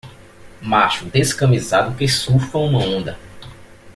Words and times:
Macho 0.63 1.05
descamisado 1.05 1.93
que 1.95 2.07
surfa 2.07 2.57
uma 2.57 2.79
onda. 2.79 3.19